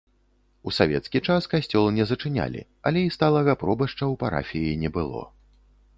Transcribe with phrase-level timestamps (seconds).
[0.69, 2.61] У савецкі час касцёл не зачынялі,
[2.91, 5.21] але і сталага пробашча ў парафіі не было.